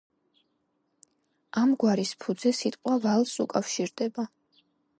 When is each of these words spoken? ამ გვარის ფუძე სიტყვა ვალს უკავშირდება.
ამ 1.61 1.75
გვარის 1.83 2.13
ფუძე 2.23 2.53
სიტყვა 2.61 2.95
ვალს 3.07 3.35
უკავშირდება. 3.45 4.27